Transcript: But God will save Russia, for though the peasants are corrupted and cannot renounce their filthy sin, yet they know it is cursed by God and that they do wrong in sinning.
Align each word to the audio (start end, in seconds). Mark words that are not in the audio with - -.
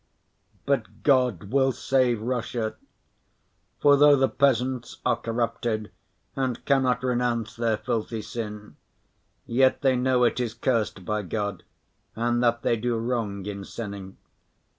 But 0.65 1.03
God 1.03 1.51
will 1.53 1.71
save 1.71 2.23
Russia, 2.23 2.73
for 3.79 3.95
though 3.95 4.15
the 4.15 4.27
peasants 4.27 4.97
are 5.05 5.15
corrupted 5.17 5.91
and 6.35 6.65
cannot 6.65 7.03
renounce 7.03 7.55
their 7.55 7.77
filthy 7.77 8.23
sin, 8.23 8.77
yet 9.45 9.81
they 9.83 9.95
know 9.95 10.23
it 10.23 10.39
is 10.39 10.55
cursed 10.55 11.05
by 11.05 11.21
God 11.21 11.61
and 12.15 12.41
that 12.41 12.63
they 12.63 12.77
do 12.77 12.97
wrong 12.97 13.45
in 13.45 13.63
sinning. 13.63 14.17